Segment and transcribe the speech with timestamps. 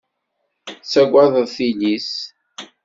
[0.65, 2.11] Tettaggad tili-s.